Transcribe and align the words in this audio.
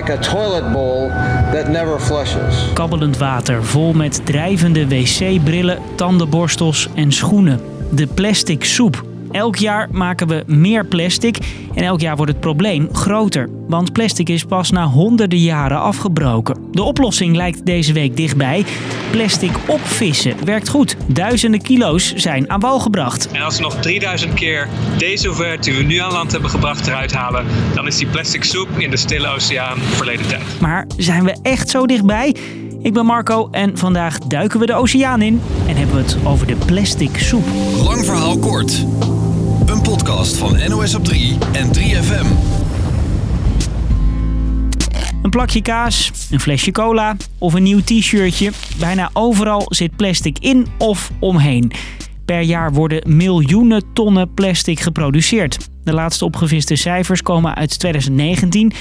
like 0.00 0.18
a 0.18 0.18
toilet 0.18 0.72
bowl 0.72 1.08
that 1.52 1.68
never 1.68 2.00
flushes. 2.00 2.72
Kabbelend 2.74 3.18
water 3.18 3.64
vol 3.64 3.92
met 3.92 4.26
drijvende 4.26 4.88
wc-brillen, 4.88 5.78
tandenborstels 5.94 6.88
en 6.94 7.12
schoenen. 7.12 7.60
De 7.90 8.06
plastic 8.06 8.64
soep. 8.64 9.09
Elk 9.30 9.56
jaar 9.56 9.88
maken 9.92 10.26
we 10.26 10.44
meer 10.46 10.86
plastic 10.86 11.38
en 11.74 11.84
elk 11.84 12.00
jaar 12.00 12.16
wordt 12.16 12.32
het 12.32 12.40
probleem 12.40 12.88
groter. 12.92 13.48
Want 13.68 13.92
plastic 13.92 14.28
is 14.28 14.44
pas 14.44 14.70
na 14.70 14.86
honderden 14.86 15.38
jaren 15.38 15.80
afgebroken. 15.80 16.56
De 16.70 16.82
oplossing 16.82 17.36
lijkt 17.36 17.66
deze 17.66 17.92
week 17.92 18.16
dichtbij. 18.16 18.64
Plastic 19.10 19.50
opvissen 19.66 20.44
werkt 20.44 20.68
goed. 20.68 20.96
Duizenden 21.06 21.62
kilo's 21.62 22.14
zijn 22.14 22.50
aan 22.50 22.60
wal 22.60 22.80
gebracht. 22.80 23.30
En 23.30 23.42
als 23.42 23.56
we 23.56 23.62
nog 23.62 23.74
3000 23.74 24.34
keer 24.34 24.68
deze 24.98 25.26
hoeveelheid 25.26 25.64
die 25.64 25.74
we 25.74 25.82
nu 25.82 25.96
aan 25.96 26.12
land 26.12 26.32
hebben 26.32 26.50
gebracht 26.50 26.86
eruit 26.86 27.12
halen, 27.12 27.46
dan 27.74 27.86
is 27.86 27.96
die 27.96 28.06
plastic 28.06 28.44
soep 28.44 28.68
in 28.78 28.90
de 28.90 28.96
Stille 28.96 29.28
Oceaan 29.28 29.78
verleden 29.78 30.28
tijd. 30.28 30.60
Maar 30.60 30.86
zijn 30.96 31.24
we 31.24 31.36
echt 31.42 31.70
zo 31.70 31.86
dichtbij? 31.86 32.34
Ik 32.82 32.92
ben 32.92 33.06
Marco 33.06 33.48
en 33.50 33.78
vandaag 33.78 34.18
duiken 34.18 34.60
we 34.60 34.66
de 34.66 34.74
oceaan 34.74 35.22
in 35.22 35.40
en 35.66 35.76
hebben 35.76 35.96
we 35.96 36.02
het 36.02 36.16
over 36.24 36.46
de 36.46 36.56
plastic 36.66 37.18
soep. 37.18 37.44
Lang 37.84 38.04
verhaal 38.04 38.38
kort. 38.38 38.84
Een 39.70 39.82
podcast 39.82 40.36
van 40.36 40.58
NOS 40.68 40.94
op 40.94 41.04
3 41.04 41.38
en 41.52 41.68
3FM. 41.68 42.26
Een 45.22 45.30
plakje 45.30 45.62
kaas, 45.62 46.10
een 46.30 46.40
flesje 46.40 46.70
cola 46.70 47.16
of 47.38 47.54
een 47.54 47.62
nieuw 47.62 47.80
t-shirtje. 47.80 48.50
Bijna 48.78 49.10
overal 49.12 49.66
zit 49.68 49.96
plastic 49.96 50.38
in 50.38 50.66
of 50.78 51.10
omheen. 51.20 51.72
Per 52.24 52.40
jaar 52.40 52.72
worden 52.72 53.16
miljoenen 53.16 53.82
tonnen 53.92 54.34
plastic 54.34 54.80
geproduceerd. 54.80 55.68
De 55.84 55.92
laatste 55.92 56.24
opgeviste 56.24 56.76
cijfers 56.76 57.22
komen 57.22 57.54
uit 57.54 57.78
2019. 57.78 58.72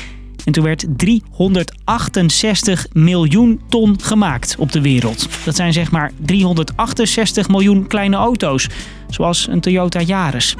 En 0.45 0.51
toen 0.51 0.63
werd 0.63 0.85
368 0.97 2.87
miljoen 2.93 3.61
ton 3.69 4.01
gemaakt 4.01 4.55
op 4.59 4.71
de 4.71 4.81
wereld. 4.81 5.27
Dat 5.45 5.55
zijn 5.55 5.73
zeg 5.73 5.91
maar 5.91 6.11
368 6.17 7.47
miljoen 7.47 7.87
kleine 7.87 8.15
auto's, 8.15 8.67
zoals 9.09 9.47
een 9.47 9.59
Toyota 9.59 10.01
Yaris. 10.01 10.55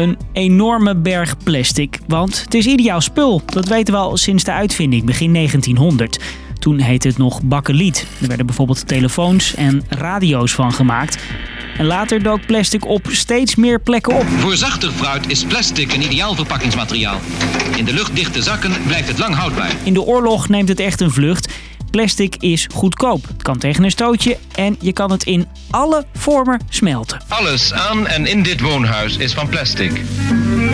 Een 0.00 0.18
enorme 0.32 0.96
berg 0.96 1.36
plastic, 1.44 1.98
want 2.06 2.40
het 2.44 2.54
is 2.54 2.66
ideaal 2.66 3.00
spul. 3.00 3.42
Dat 3.46 3.68
weten 3.68 3.94
we 3.94 4.00
al 4.00 4.16
sinds 4.16 4.44
de 4.44 4.52
uitvinding 4.52 5.04
begin 5.04 5.32
1900. 5.32 6.20
Toen 6.58 6.78
heette 6.78 7.08
het 7.08 7.18
nog 7.18 7.42
bakkeliet. 7.42 8.06
Er 8.20 8.28
werden 8.28 8.46
bijvoorbeeld 8.46 8.88
telefoons 8.88 9.54
en 9.54 9.84
radio's 9.88 10.52
van 10.52 10.72
gemaakt. 10.72 11.18
En 11.76 11.86
later 11.86 12.22
dook 12.22 12.46
plastic 12.46 12.86
op 12.86 13.06
steeds 13.10 13.54
meer 13.54 13.80
plekken 13.80 14.14
op. 14.14 14.26
Voor 14.26 14.56
zachter 14.56 14.90
fruit 14.90 15.30
is 15.30 15.44
plastic 15.44 15.92
een 15.92 16.02
ideaal 16.02 16.34
verpakkingsmateriaal. 16.34 17.20
In 17.76 17.84
de 17.84 17.92
luchtdichte 17.92 18.42
zakken 18.42 18.72
blijft 18.86 19.08
het 19.08 19.18
lang 19.18 19.34
houdbaar. 19.34 19.72
In 19.82 19.92
de 19.92 20.02
oorlog 20.02 20.48
neemt 20.48 20.68
het 20.68 20.80
echt 20.80 21.00
een 21.00 21.10
vlucht. 21.10 21.52
Plastic 21.90 22.36
is 22.36 22.68
goedkoop. 22.74 23.26
Het 23.28 23.42
kan 23.42 23.58
tegen 23.58 23.84
een 23.84 23.90
stootje 23.90 24.38
en 24.54 24.76
je 24.80 24.92
kan 24.92 25.10
het 25.10 25.22
in 25.22 25.46
alle 25.70 26.04
vormen 26.14 26.60
smelten. 26.68 27.20
Alles 27.28 27.72
aan 27.72 28.06
en 28.06 28.26
in 28.26 28.42
dit 28.42 28.60
woonhuis 28.60 29.16
is 29.16 29.32
van 29.32 29.48
plastic. 29.48 30.02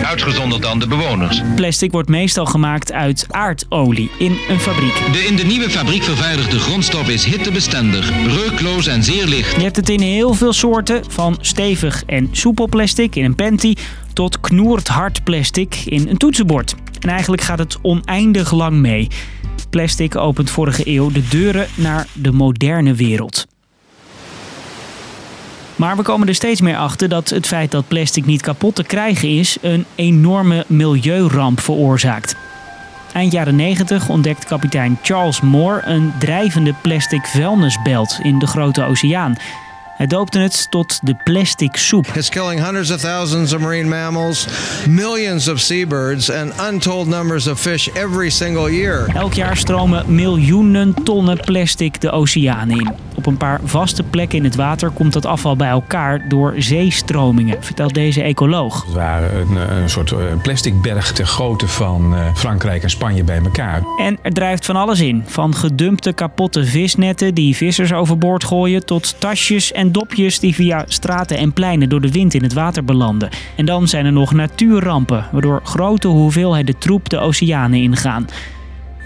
Uitgezonderd 0.03 0.61
dan 0.61 0.79
de 0.79 0.87
bewoners. 0.87 1.41
Plastic 1.55 1.91
wordt 1.91 2.09
meestal 2.09 2.45
gemaakt 2.45 2.91
uit 2.91 3.25
aardolie 3.29 4.11
in 4.19 4.37
een 4.49 4.59
fabriek. 4.59 5.01
De 5.11 5.25
in 5.25 5.35
de 5.35 5.43
nieuwe 5.43 5.69
fabriek 5.69 6.03
vervaardigde 6.03 6.59
grondstof 6.59 7.09
is 7.09 7.25
hittebestendig, 7.25 8.11
reukloos 8.25 8.87
en 8.87 9.03
zeer 9.03 9.25
licht. 9.25 9.55
Je 9.55 9.61
hebt 9.61 9.75
het 9.75 9.89
in 9.89 10.01
heel 10.01 10.33
veel 10.33 10.53
soorten, 10.53 11.03
van 11.07 11.37
stevig 11.41 12.03
en 12.05 12.29
soepel 12.31 12.67
plastic 12.67 13.15
in 13.15 13.25
een 13.25 13.35
panty 13.35 13.75
tot 14.13 14.39
knoerd 14.39 14.87
hard 14.87 15.23
plastic 15.23 15.75
in 15.85 16.07
een 16.07 16.17
toetsenbord. 16.17 16.75
En 16.99 17.09
eigenlijk 17.09 17.41
gaat 17.41 17.59
het 17.59 17.77
oneindig 17.81 18.51
lang 18.51 18.75
mee. 18.75 19.07
Plastic 19.77 20.15
opent 20.15 20.49
vorige 20.49 20.81
eeuw 20.89 21.11
de 21.11 21.27
deuren 21.27 21.67
naar 21.75 22.07
de 22.13 22.31
moderne 22.31 22.93
wereld. 22.93 23.47
Maar 25.75 25.95
we 25.95 26.01
komen 26.03 26.27
er 26.27 26.35
steeds 26.35 26.61
meer 26.61 26.77
achter 26.77 27.09
dat 27.09 27.29
het 27.29 27.47
feit 27.47 27.71
dat 27.71 27.87
plastic 27.87 28.25
niet 28.25 28.41
kapot 28.41 28.75
te 28.75 28.83
krijgen 28.83 29.29
is, 29.29 29.57
een 29.61 29.85
enorme 29.95 30.65
milieuramp 30.67 31.59
veroorzaakt. 31.59 32.35
Eind 33.13 33.31
jaren 33.31 33.55
90 33.55 34.09
ontdekt 34.09 34.45
kapitein 34.45 34.99
Charles 35.01 35.41
Moore 35.41 35.81
een 35.85 36.13
drijvende 36.19 36.73
plastic 36.81 37.25
vuilnisbelt 37.25 38.19
in 38.21 38.39
de 38.39 38.47
Grote 38.47 38.83
Oceaan. 38.83 39.35
Hij 39.97 40.07
doopte 40.07 40.39
het 40.39 40.67
tot 40.69 40.99
de 41.03 41.15
plastic 41.23 41.75
soep. 41.75 42.07
It's 42.07 42.29
killing 42.29 42.63
hundreds 42.63 42.91
of 42.91 42.99
thousands 42.99 43.53
of 43.53 43.59
marine 43.59 43.89
mammals, 43.89 44.47
millions 44.87 45.47
of 45.47 45.59
seabirds, 45.59 46.31
and 46.31 46.53
untold 46.59 47.07
numbers 47.07 47.47
of 47.47 47.59
fish 47.59 47.87
every 47.87 48.29
single 48.29 48.71
year. 48.71 49.09
Elk 49.13 49.33
jaar 49.33 49.57
stromen 49.57 50.15
miljoenen 50.15 50.93
tonnen 51.03 51.37
plastic 51.37 52.01
de 52.01 52.11
oceaan 52.11 52.69
in. 52.69 53.06
Op 53.17 53.25
een 53.25 53.37
paar 53.37 53.59
vaste 53.63 54.03
plekken 54.03 54.37
in 54.37 54.43
het 54.43 54.55
water 54.55 54.89
komt 54.89 55.13
dat 55.13 55.25
afval 55.25 55.55
bij 55.55 55.69
elkaar 55.69 56.29
door 56.29 56.53
zeestromingen, 56.57 57.63
vertelt 57.63 57.93
deze 57.93 58.21
ecoloog. 58.21 58.85
Het 58.85 58.93
waren 58.93 59.39
een, 59.39 59.77
een 59.77 59.89
soort 59.89 60.11
eh, 60.11 60.17
plasticberg 60.41 61.11
ter 61.11 61.25
grootte 61.25 61.67
van 61.67 62.15
eh, 62.15 62.35
Frankrijk 62.35 62.83
en 62.83 62.89
Spanje 62.89 63.23
bij 63.23 63.39
elkaar. 63.43 63.81
En 63.97 64.17
er 64.21 64.33
drijft 64.33 64.65
van 64.65 64.75
alles 64.75 64.99
in. 64.99 65.23
Van 65.25 65.55
gedumpte 65.55 66.13
kapotte 66.13 66.65
visnetten 66.65 67.33
die 67.33 67.55
vissers 67.55 67.93
overboord 67.93 68.43
gooien... 68.43 68.85
tot 68.85 69.19
tasjes 69.19 69.71
en 69.71 69.91
dopjes 69.91 70.39
die 70.39 70.55
via 70.55 70.83
straten 70.87 71.37
en 71.37 71.53
pleinen 71.53 71.89
door 71.89 72.01
de 72.01 72.11
wind 72.11 72.33
in 72.33 72.43
het 72.43 72.53
water 72.53 72.83
belanden. 72.83 73.29
En 73.55 73.65
dan 73.65 73.87
zijn 73.87 74.05
er 74.05 74.11
nog 74.11 74.33
natuurrampen... 74.33 75.25
waardoor 75.31 75.59
grote 75.63 76.07
hoeveelheden 76.07 76.77
troep 76.77 77.09
de 77.09 77.19
oceanen 77.19 77.81
ingaan. 77.81 78.25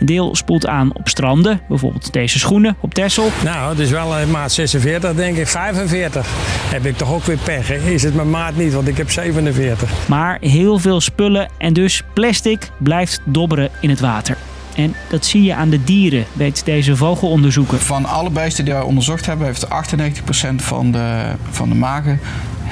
Een 0.02 0.08
deel 0.08 0.36
spoelt 0.36 0.68
aan 0.68 0.90
op 0.94 1.10
stranden, 1.10 1.62
bijvoorbeeld 1.68 2.14
deze 2.14 2.40
schoenen 2.40 2.76
op 2.80 2.94
Texel. 2.94 3.30
Nou, 3.44 3.70
het 3.70 3.80
is 3.80 3.90
wel 3.90 4.20
een 4.20 4.32
maat 4.32 4.52
46, 4.52 5.16
denk 5.16 5.38
ik. 5.38 5.48
45. 5.48 6.28
Heb 6.70 6.86
ik 6.86 6.98
toch 6.98 7.14
ook 7.14 7.24
weer 7.24 7.38
pech. 7.38 7.68
Hè? 7.68 7.76
Is 7.76 8.04
het 8.04 8.16
mijn 8.16 8.30
maat 8.30 8.56
niet, 8.56 8.74
want 8.74 8.88
ik 8.88 8.98
heb 8.98 9.12
47. 9.12 10.08
Maar 10.08 10.38
heel 10.40 10.80
veel 10.80 11.02
spullen 11.02 11.50
en 11.58 11.74
dus 11.74 12.04
plastic 12.14 12.70
blijft 12.78 13.22
dobberen 13.26 13.70
in 13.80 13.90
het 13.90 14.00
water. 14.00 14.38
En 14.76 14.96
dat 15.10 15.26
zie 15.26 15.44
je 15.44 15.56
aan 15.56 15.70
de 15.70 15.84
dieren, 15.84 16.26
weet 16.34 16.66
deze 16.66 16.96
vogelonderzoeker. 16.96 17.78
Van 17.78 18.06
alle 18.06 18.30
beesten 18.30 18.66
die 18.66 18.74
wij 18.74 18.84
onderzocht 18.84 19.26
hebben, 19.26 19.48
heeft 19.48 19.68
98% 19.68 20.56
van 20.56 20.92
de, 20.92 21.24
van 21.52 21.70
de 21.70 21.76
magen 21.76 22.20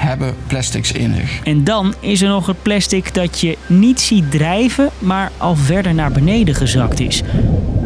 hebben 0.00 0.34
plastics 0.46 0.92
in 0.92 1.14
zich. 1.14 1.40
En 1.44 1.64
dan 1.64 1.94
is 2.00 2.22
er 2.22 2.28
nog 2.28 2.46
het 2.46 2.62
plastic 2.62 3.14
dat 3.14 3.40
je 3.40 3.58
niet 3.66 4.00
ziet 4.00 4.30
drijven, 4.30 4.90
maar 4.98 5.30
al 5.36 5.56
verder 5.56 5.94
naar 5.94 6.12
beneden 6.12 6.54
gezakt 6.54 7.00
is. 7.00 7.22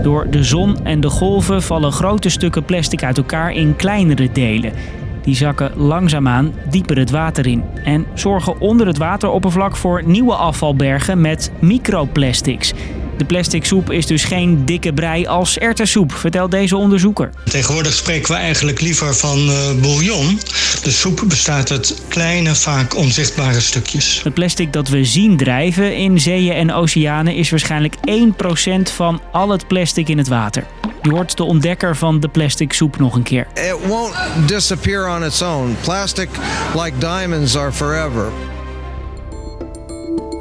Door 0.03 0.31
de 0.31 0.45
zon 0.45 0.85
en 0.85 1.01
de 1.01 1.11
golven 1.11 1.63
vallen 1.63 1.93
grote 1.93 2.29
stukken 2.29 2.65
plastic 2.65 3.03
uit 3.03 3.17
elkaar 3.17 3.53
in 3.53 3.77
kleinere 3.77 4.33
delen. 4.33 4.73
Die 5.23 5.37
zakken 5.37 5.73
langzaamaan 5.77 6.53
dieper 6.71 6.99
het 6.99 7.11
water 7.11 7.47
in 7.47 7.65
en 7.85 8.07
zorgen 8.15 8.61
onder 8.61 8.87
het 8.87 8.99
wateroppervlak 8.99 9.77
voor 9.77 10.03
nieuwe 10.07 10.35
afvalbergen 10.35 11.21
met 11.21 11.51
microplastics. 11.59 12.73
De 13.17 13.25
plastic 13.25 13.65
soep 13.65 13.91
is 13.91 14.07
dus 14.07 14.25
geen 14.25 14.65
dikke 14.65 14.93
brei 14.93 15.27
als 15.27 15.59
erwtensoep, 15.59 16.13
vertelt 16.13 16.51
deze 16.51 16.77
onderzoeker. 16.77 17.31
Tegenwoordig 17.45 17.93
spreken 17.93 18.33
we 18.33 18.39
eigenlijk 18.39 18.81
liever 18.81 19.15
van 19.15 19.49
uh, 19.49 19.57
bouillon. 19.81 20.41
De 20.83 20.91
soep 20.91 21.25
bestaat 21.27 21.71
uit 21.71 22.03
kleine, 22.09 22.55
vaak 22.55 22.97
onzichtbare 22.97 23.61
stukjes. 23.61 24.21
Het 24.25 24.35
plastic 24.35 24.73
dat 24.73 24.89
we 24.89 25.05
zien 25.05 25.37
drijven 25.37 25.97
in 25.97 26.21
zeeën 26.21 26.53
en 26.53 26.73
oceanen 26.73 27.35
is 27.35 27.51
waarschijnlijk 27.51 27.97
1% 27.97 28.95
van 28.95 29.21
al 29.33 29.51
het 29.51 29.67
plastic 29.67 30.09
in 30.09 30.19
het 30.19 30.29
water. 30.29 30.67
Je 31.03 31.11
hoort 31.11 31.37
de 31.37 31.45
ontdekker 31.45 31.97
van 31.97 32.21
de 32.21 32.29
plastic 32.29 32.73
soep 32.73 32.99
nog 32.99 33.15
een 33.15 33.23
keer. 33.23 33.47
It 33.55 33.77
won't 33.87 34.15
disappear 34.47 35.17
on 35.17 35.25
its 35.25 35.43
own. 35.43 35.77
Plastic, 35.83 36.29
like 36.75 36.99
diamonds, 36.99 37.57
are 37.57 37.73
forever. 37.73 38.33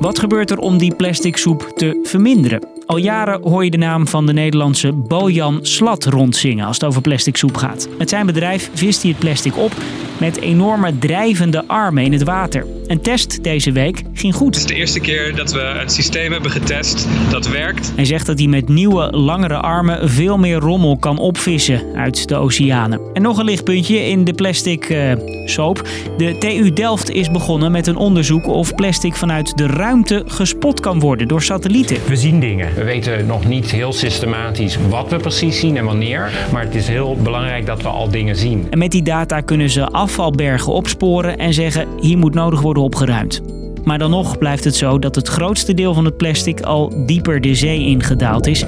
Wat 0.03 0.19
gebeurt 0.19 0.51
er 0.51 0.57
om 0.57 0.77
die 0.77 0.95
plastic 0.95 1.37
soep 1.37 1.71
te 1.75 1.99
verminderen? 2.03 2.67
Al 2.85 2.97
jaren 2.97 3.41
hoor 3.41 3.63
je 3.63 3.69
de 3.69 3.77
naam 3.77 4.07
van 4.07 4.25
de 4.25 4.33
Nederlandse 4.33 4.91
Bojan 4.91 5.59
Slat 5.61 6.05
rondzingen 6.05 6.65
als 6.65 6.75
het 6.75 6.85
over 6.85 7.01
plastic 7.01 7.37
soep 7.37 7.57
gaat. 7.57 7.87
Met 7.97 8.09
zijn 8.09 8.25
bedrijf 8.25 8.69
vist 8.73 9.01
hij 9.01 9.11
het 9.11 9.19
plastic 9.19 9.57
op 9.57 9.71
met 10.19 10.37
enorme 10.37 10.97
drijvende 10.97 11.67
armen 11.67 12.03
in 12.03 12.11
het 12.11 12.23
water. 12.23 12.65
Een 12.87 13.01
test 13.01 13.43
deze 13.43 13.71
week 13.71 14.03
ging 14.13 14.35
goed. 14.35 14.55
Het 14.55 14.63
is 14.63 14.69
de 14.69 14.75
eerste 14.75 14.99
keer 14.99 15.35
dat 15.35 15.51
we 15.51 15.61
een 15.61 15.89
systeem 15.89 16.31
hebben 16.31 16.51
getest 16.51 17.07
dat 17.29 17.47
werkt. 17.47 17.91
Hij 17.95 18.05
zegt 18.05 18.25
dat 18.25 18.39
hij 18.39 18.47
met 18.47 18.69
nieuwe, 18.69 19.11
langere 19.11 19.57
armen 19.57 20.09
veel 20.09 20.37
meer 20.37 20.57
rommel 20.57 20.97
kan 20.97 21.17
opvissen 21.17 21.81
uit 21.95 22.27
de 22.27 22.35
oceanen. 22.35 22.99
En 23.13 23.21
nog 23.21 23.37
een 23.37 23.45
lichtpuntje 23.45 24.09
in 24.09 24.23
de 24.23 24.33
plastic 24.33 24.89
uh, 24.89 25.11
soap. 25.45 25.87
De 26.17 26.37
TU 26.37 26.73
Delft 26.73 27.09
is 27.09 27.31
begonnen 27.31 27.71
met 27.71 27.87
een 27.87 27.95
onderzoek 27.95 28.47
of 28.47 28.75
plastic 28.75 29.15
vanuit 29.15 29.57
de 29.57 29.67
ruimte 29.67 30.23
gespot 30.27 30.79
kan 30.79 30.99
worden 30.99 31.27
door 31.27 31.41
satellieten. 31.41 31.97
We 32.07 32.15
zien 32.15 32.39
dingen. 32.39 32.73
We 32.75 32.83
weten 32.83 33.25
nog 33.25 33.45
niet 33.45 33.71
heel 33.71 33.93
systematisch 33.93 34.77
wat 34.89 35.09
we 35.09 35.17
precies 35.17 35.59
zien 35.59 35.77
en 35.77 35.85
wanneer. 35.85 36.31
Maar 36.51 36.63
het 36.63 36.75
is 36.75 36.87
heel 36.87 37.17
belangrijk 37.23 37.65
dat 37.65 37.81
we 37.81 37.87
al 37.87 38.09
dingen 38.09 38.35
zien. 38.35 38.67
En 38.69 38.77
met 38.77 38.91
die 38.91 39.03
data 39.03 39.41
kunnen 39.41 39.69
ze 39.69 39.87
afvalbergen 39.87 40.73
opsporen 40.73 41.37
en 41.37 41.53
zeggen 41.53 41.87
hier 41.99 42.17
moet 42.17 42.33
nodig 42.33 42.61
worden 42.61 42.82
opgeruimd. 42.83 43.41
Maar 43.83 43.97
dan 43.97 44.09
nog 44.09 44.37
blijft 44.37 44.63
het 44.63 44.75
zo 44.75 44.99
dat 44.99 45.15
het 45.15 45.27
grootste 45.27 45.73
deel 45.73 45.93
van 45.93 46.05
het 46.05 46.17
plastic 46.17 46.61
al 46.61 47.05
dieper 47.05 47.41
de 47.41 47.55
zee 47.55 47.85
ingedaald 47.85 48.47
is 48.47 48.63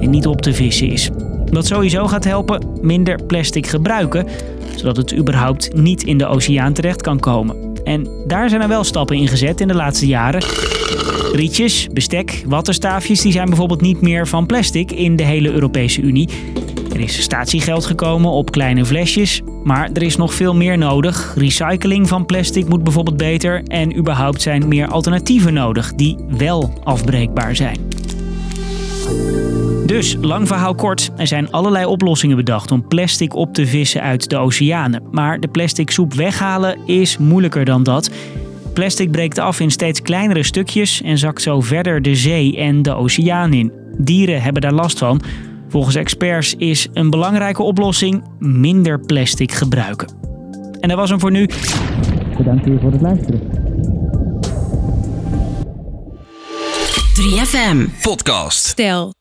en 0.00 0.10
niet 0.10 0.26
op 0.26 0.42
te 0.42 0.54
vissen 0.54 0.88
is. 0.88 1.10
Wat 1.50 1.66
sowieso 1.66 2.06
gaat 2.06 2.24
helpen, 2.24 2.66
minder 2.80 3.24
plastic 3.26 3.66
gebruiken, 3.66 4.26
zodat 4.76 4.96
het 4.96 5.16
überhaupt 5.16 5.74
niet 5.74 6.02
in 6.02 6.18
de 6.18 6.26
oceaan 6.26 6.72
terecht 6.72 7.02
kan 7.02 7.20
komen. 7.20 7.56
En 7.84 8.08
daar 8.26 8.48
zijn 8.48 8.62
er 8.62 8.68
wel 8.68 8.84
stappen 8.84 9.16
in 9.16 9.28
gezet 9.28 9.60
in 9.60 9.68
de 9.68 9.74
laatste 9.74 10.06
jaren. 10.06 10.42
Rietjes, 11.32 11.88
bestek, 11.92 12.42
wattenstaafjes 12.46 13.20
die 13.20 13.32
zijn 13.32 13.46
bijvoorbeeld 13.46 13.80
niet 13.80 14.00
meer 14.00 14.26
van 14.26 14.46
plastic 14.46 14.92
in 14.92 15.16
de 15.16 15.22
hele 15.22 15.52
Europese 15.52 16.00
Unie. 16.00 16.28
Er 16.98 17.04
is 17.04 17.22
statiegeld 17.22 17.86
gekomen 17.86 18.30
op 18.30 18.50
kleine 18.50 18.84
flesjes, 18.84 19.42
maar 19.64 19.90
er 19.92 20.02
is 20.02 20.16
nog 20.16 20.34
veel 20.34 20.54
meer 20.54 20.78
nodig. 20.78 21.34
Recycling 21.36 22.08
van 22.08 22.26
plastic 22.26 22.68
moet 22.68 22.84
bijvoorbeeld 22.84 23.16
beter 23.16 23.62
en 23.62 23.96
überhaupt 23.96 24.42
zijn 24.42 24.68
meer 24.68 24.88
alternatieven 24.88 25.54
nodig 25.54 25.92
die 25.94 26.16
wel 26.28 26.80
afbreekbaar 26.84 27.56
zijn. 27.56 27.78
Dus, 29.86 30.16
lang 30.20 30.46
verhaal 30.46 30.74
kort, 30.74 31.10
er 31.16 31.26
zijn 31.26 31.50
allerlei 31.50 31.84
oplossingen 31.84 32.36
bedacht 32.36 32.70
om 32.70 32.88
plastic 32.88 33.34
op 33.34 33.54
te 33.54 33.66
vissen 33.66 34.02
uit 34.02 34.30
de 34.30 34.36
oceanen. 34.36 35.02
Maar 35.10 35.40
de 35.40 35.48
plastic 35.48 35.90
soep 35.90 36.14
weghalen 36.14 36.78
is 36.86 37.18
moeilijker 37.18 37.64
dan 37.64 37.82
dat. 37.82 38.10
Plastic 38.74 39.10
breekt 39.10 39.38
af 39.38 39.60
in 39.60 39.70
steeds 39.70 40.02
kleinere 40.02 40.42
stukjes 40.42 41.02
en 41.02 41.18
zakt 41.18 41.42
zo 41.42 41.60
verder 41.60 42.02
de 42.02 42.14
zee 42.14 42.56
en 42.56 42.82
de 42.82 42.94
oceaan 42.94 43.52
in. 43.52 43.72
Dieren 43.98 44.42
hebben 44.42 44.62
daar 44.62 44.72
last 44.72 44.98
van. 44.98 45.22
Volgens 45.68 45.94
experts 45.94 46.54
is 46.54 46.88
een 46.92 47.10
belangrijke 47.10 47.62
oplossing 47.62 48.22
minder 48.38 49.00
plastic 49.00 49.52
gebruiken. 49.52 50.08
En 50.80 50.88
dat 50.88 50.98
was 50.98 51.10
hem 51.10 51.20
voor 51.20 51.30
nu. 51.30 51.48
Bedankt 52.36 52.64
weer 52.64 52.80
voor 52.80 52.92
het 52.92 53.00
luisteren. 53.00 53.40
3FM 57.18 58.00
Podcast. 58.02 58.66
Stel, 58.66 59.14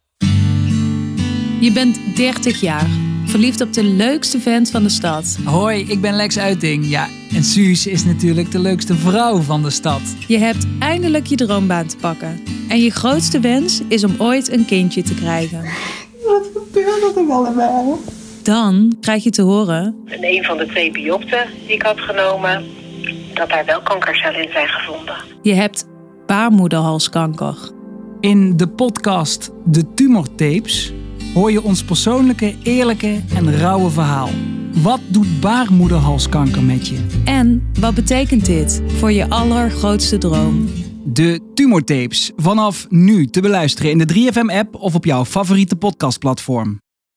je 1.60 1.72
bent 1.74 2.00
30 2.16 2.62
jaar, 2.62 2.88
verliefd 3.26 3.62
op 3.62 3.74
de 3.74 3.84
leukste 3.84 4.40
vent 4.40 4.72
van 4.72 4.84
de 4.84 4.90
stad. 4.90 5.40
Hoi, 5.46 5.86
ik 5.88 6.02
ben 6.02 6.14
Lex 6.14 6.40
Uiting. 6.40 6.90
Ja, 6.90 7.08
en 7.34 7.44
Suus 7.44 7.88
is 7.88 8.06
natuurlijk 8.06 8.52
de 8.52 8.60
leukste 8.60 8.96
vrouw 8.96 9.42
van 9.42 9.62
de 9.64 9.70
stad. 9.70 10.02
Je 10.28 10.38
hebt 10.38 10.68
eindelijk 10.80 11.26
je 11.26 11.36
droombaan 11.36 11.88
te 11.88 11.98
pakken. 11.98 12.40
En 12.68 12.80
je 12.82 12.92
grootste 12.92 13.40
wens 13.40 13.82
is 13.88 14.04
om 14.04 14.16
ooit 14.18 14.52
een 14.52 14.66
kindje 14.66 15.02
te 15.02 15.14
krijgen. 15.14 15.66
Wat 16.28 16.50
gebeurt 16.54 17.16
er 17.18 17.32
allemaal? 17.34 18.00
Dan 18.44 18.96
krijg 19.02 19.24
je 19.24 19.30
te 19.30 19.42
horen... 19.42 19.96
In 20.06 20.24
een 20.24 20.44
van 20.44 20.58
de 20.58 20.66
twee 20.66 20.92
biopten 20.92 21.48
die 21.66 21.74
ik 21.74 21.82
had 21.82 22.00
genomen, 22.00 22.66
dat 23.34 23.50
daar 23.50 23.66
wel 23.66 23.82
kankercellen 23.82 24.44
in 24.44 24.52
zijn 24.52 24.68
gevonden. 24.68 25.16
Je 25.42 25.54
hebt 25.54 25.86
baarmoederhalskanker. 26.26 27.72
In 28.20 28.58
de 28.58 28.68
podcast 28.68 29.52
De 29.66 29.94
Tumortapes 29.94 30.94
hoor 31.34 31.52
je 31.52 31.64
ons 31.64 31.84
persoonlijke, 31.84 32.56
eerlijke 32.64 33.22
en 33.36 33.58
rauwe 33.58 33.90
verhaal. 33.90 34.30
Wat 34.74 35.00
doet 35.08 35.40
baarmoederhalskanker 35.42 36.64
met 36.64 36.88
je? 36.88 37.06
En 37.26 37.72
wat 37.80 37.94
betekent 37.94 38.46
dit 38.46 38.82
voor 38.88 39.12
je 39.12 39.30
allergrootste 39.30 40.18
droom? 40.18 40.70
De 41.10 41.40
Tumortapes 41.54 42.32
vanaf 42.36 42.86
nu 42.90 43.26
te 43.26 43.42
beluisteren 43.42 43.92
in 43.92 43.98
de 43.98 44.14
3FM-app 44.14 44.76
of 44.76 44.96
op 44.96 45.06
jouw 45.06 45.26
favoriete 45.26 45.76
podcastplatform. 45.76 46.80